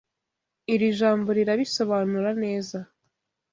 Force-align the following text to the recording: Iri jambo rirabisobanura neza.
Iri 0.73 0.87
jambo 0.99 1.29
rirabisobanura 1.37 2.31
neza. 2.43 2.77